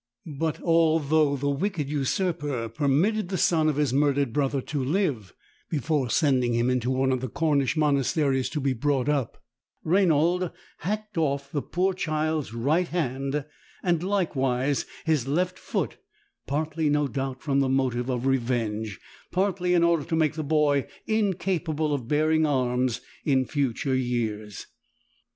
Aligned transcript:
But 0.25 0.59
although 0.63 1.35
the 1.37 1.51
wicked 1.51 1.87
usurper 1.87 2.67
permitted 2.69 3.29
the 3.29 3.37
son 3.37 3.69
of 3.69 3.75
his 3.75 3.93
murdered 3.93 4.33
brother 4.33 4.59
to 4.59 4.83
live, 4.83 5.35
before 5.69 6.09
sending 6.09 6.55
him 6.55 6.71
into 6.71 6.89
one 6.89 7.11
of 7.11 7.21
the 7.21 7.29
Cornish 7.29 7.77
monasteries 7.77 8.49
to 8.49 8.59
be 8.59 8.73
brought 8.73 9.07
up, 9.07 9.43
Rainald 9.85 10.49
hacked 10.79 11.19
off 11.19 11.51
the 11.51 11.61
poor 11.61 11.93
child's 11.93 12.51
right 12.51 12.87
hand 12.87 13.45
and 13.83 14.01
likewise 14.01 14.87
his 15.05 15.27
left 15.27 15.59
foot— 15.59 15.97
partly, 16.47 16.89
no 16.89 17.07
doubt, 17.07 17.43
from 17.43 17.59
the 17.59 17.69
motive 17.69 18.09
of 18.09 18.25
revenge, 18.25 18.99
partly 19.31 19.75
in 19.75 19.83
order 19.83 20.03
to 20.03 20.15
make 20.15 20.33
the 20.33 20.43
boy 20.43 20.87
incapable 21.05 21.93
of 21.93 22.07
bearing 22.07 22.43
arms 22.47 23.01
in 23.23 23.45
future 23.45 23.93
years. 23.93 24.65